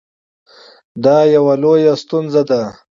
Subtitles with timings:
[1.03, 2.61] دا یوه لویه ستونزه ده